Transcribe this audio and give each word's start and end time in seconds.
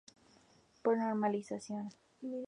Por 0.83 0.95
normalización. 1.05 1.85